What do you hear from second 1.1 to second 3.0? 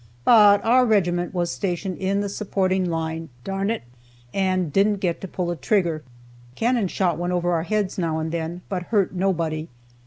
was stationed in the supporting